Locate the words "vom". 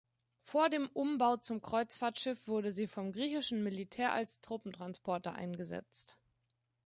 2.87-3.11